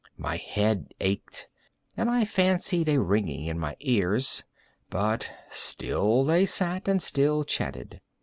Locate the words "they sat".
6.23-6.87